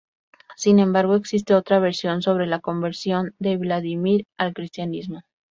Sin 0.55 0.79
embargo, 0.79 1.15
existe 1.15 1.53
otra 1.53 1.77
versión 1.77 2.23
sobre 2.23 2.47
la 2.47 2.57
conversión 2.59 3.35
de 3.37 3.57
Vladimiro 3.57 4.25
al 4.35 4.51
cristianismo. 4.55 5.21